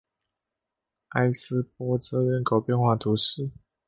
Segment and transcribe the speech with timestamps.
[1.09, 3.47] 埃斯珀泽人口变化图示